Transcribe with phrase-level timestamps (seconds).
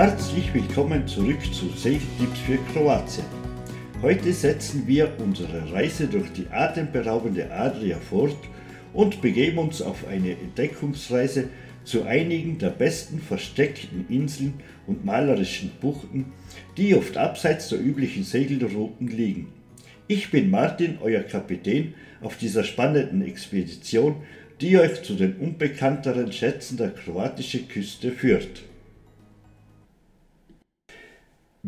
[0.00, 3.26] Herzlich willkommen zurück zu Segeltipps für Kroatien.
[4.00, 8.38] Heute setzen wir unsere Reise durch die atemberaubende Adria fort
[8.94, 11.50] und begeben uns auf eine Entdeckungsreise
[11.84, 14.54] zu einigen der besten versteckten Inseln
[14.86, 16.32] und malerischen Buchten,
[16.78, 19.48] die oft abseits der üblichen Segelrouten liegen.
[20.08, 21.92] Ich bin Martin, euer Kapitän
[22.22, 24.16] auf dieser spannenden Expedition,
[24.62, 28.62] die euch zu den unbekannteren Schätzen der kroatischen Küste führt.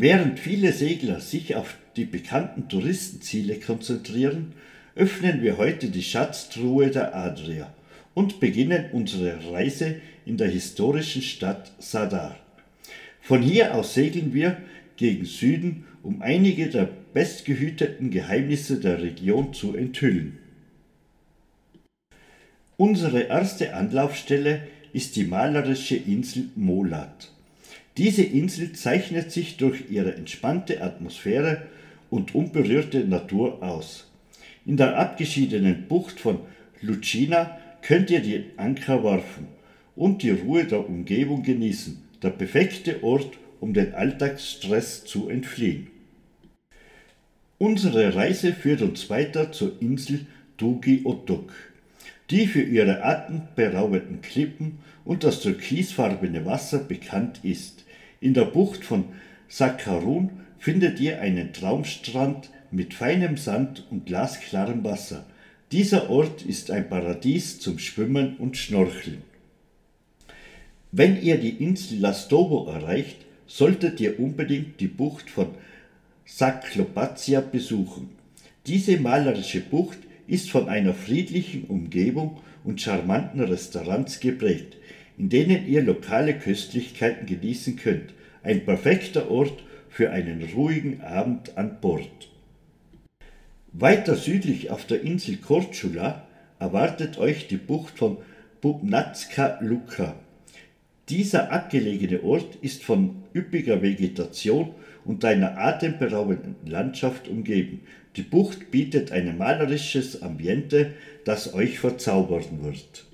[0.02, 4.52] Während viele Segler sich auf die bekannten Touristenziele konzentrieren,
[4.96, 7.72] öffnen wir heute die Schatztruhe der Adria
[8.12, 12.36] und beginnen unsere Reise in der historischen Stadt Sadar.
[13.20, 14.56] Von hier aus segeln wir
[14.96, 20.36] gegen Süden, um einige der bestgehüteten Geheimnisse der Region zu enthüllen.
[22.76, 24.62] Unsere erste Anlaufstelle
[24.92, 27.30] ist die malerische Insel Molat.
[27.96, 31.62] Diese Insel zeichnet sich durch ihre entspannte Atmosphäre
[32.10, 34.10] und unberührte Natur aus.
[34.64, 36.38] In der abgeschiedenen Bucht von
[36.80, 39.48] Lucina könnt ihr die Anker werfen
[39.96, 45.88] und die Ruhe der Umgebung genießen, der perfekte Ort, um den Alltagsstress zu entfliehen.
[47.58, 51.52] Unsere Reise führt uns weiter zur Insel Dugi Otok,
[52.30, 57.84] die für ihre atemberaubenden Klippen und das türkisfarbene Wasser bekannt ist.
[58.20, 59.04] In der Bucht von
[59.48, 65.26] Sakharun findet ihr einen Traumstrand mit feinem Sand und glasklarem Wasser.
[65.72, 69.22] Dieser Ort ist ein Paradies zum Schwimmen und Schnorcheln.
[70.90, 73.16] Wenn ihr die Insel Lastovo erreicht,
[73.46, 75.48] solltet ihr unbedingt die Bucht von
[76.24, 78.10] Saklopatia besuchen.
[78.66, 84.76] Diese malerische Bucht ist von einer friedlichen Umgebung und charmanten Restaurants geprägt
[85.18, 88.12] in denen ihr lokale Köstlichkeiten genießen könnt.
[88.42, 92.28] Ein perfekter Ort für einen ruhigen Abend an Bord.
[93.72, 96.26] Weiter südlich auf der Insel Korčula
[96.58, 98.18] erwartet euch die Bucht von
[98.60, 100.16] Bubnatska Luka.
[101.08, 104.74] Dieser abgelegene Ort ist von üppiger Vegetation
[105.04, 107.80] und einer atemberaubenden Landschaft umgeben.
[108.16, 110.92] Die Bucht bietet ein malerisches Ambiente,
[111.24, 113.04] das euch verzaubern wird.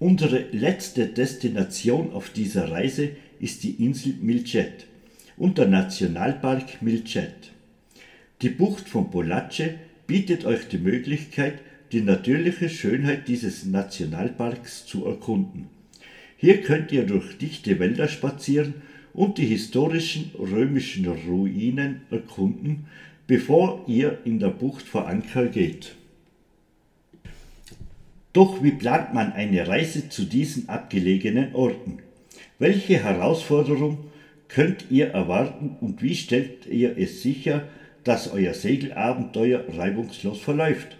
[0.00, 4.86] Unsere letzte Destination auf dieser Reise ist die Insel Milcet
[5.36, 7.52] und der Nationalpark Milcet.
[8.42, 9.70] Die Bucht von Polace
[10.08, 11.60] bietet euch die Möglichkeit,
[11.92, 15.68] die natürliche Schönheit dieses Nationalparks zu erkunden.
[16.36, 18.74] Hier könnt ihr durch dichte Wälder spazieren
[19.14, 22.86] und die historischen römischen Ruinen erkunden,
[23.26, 25.94] bevor ihr in der Bucht vor Anker geht.
[28.32, 31.98] Doch wie plant man eine Reise zu diesen abgelegenen Orten?
[32.58, 33.98] Welche Herausforderung
[34.48, 37.68] könnt ihr erwarten und wie stellt ihr es sicher,
[38.02, 40.96] dass euer Segelabenteuer reibungslos verläuft?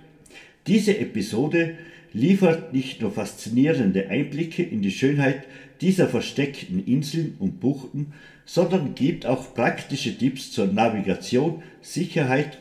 [0.69, 1.75] Diese Episode
[2.15, 5.43] liefert nicht nur faszinierende Einblicke in die Schönheit
[5.81, 8.15] dieser versteckten Inseln und Buchten,
[8.47, 12.59] sondern gibt auch praktische Tipps zur Navigation, Sicherheit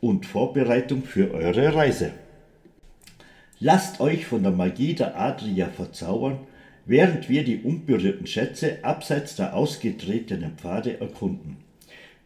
[0.00, 2.12] und Vorbereitung für eure Reise.
[3.60, 6.38] Lasst euch von der Magie der Adria verzaubern,
[6.86, 11.63] während wir die unberührten Schätze abseits der ausgetretenen Pfade erkunden.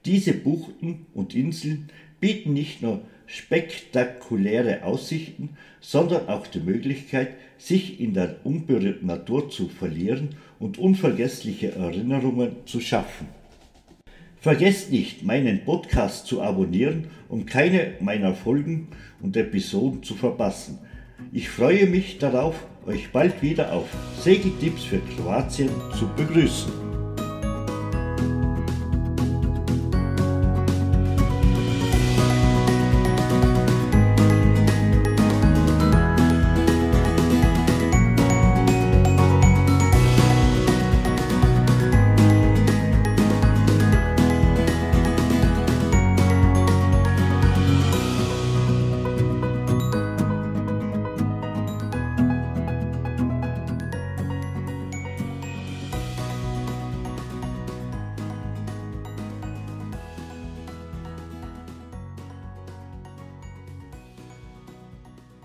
[0.08, 5.50] Diese Buchten und Inseln bieten nicht nur spektakuläre Aussichten,
[5.82, 12.80] sondern auch die Möglichkeit, sich in der unberührten Natur zu verlieren und unvergessliche Erinnerungen zu
[12.80, 13.26] schaffen.
[14.41, 18.88] Vergesst nicht, meinen Podcast zu abonnieren, um keine meiner Folgen
[19.20, 20.78] und Episoden zu verpassen.
[21.34, 23.88] Ich freue mich darauf, euch bald wieder auf
[24.22, 25.68] Segeltipps für Kroatien
[25.98, 26.88] zu begrüßen.